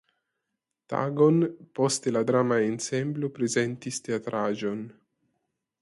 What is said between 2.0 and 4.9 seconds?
la drama ensemblo prezentis teatraĵon.